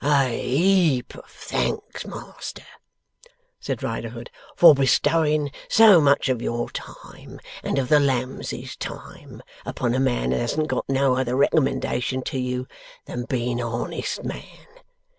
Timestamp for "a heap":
0.03-1.13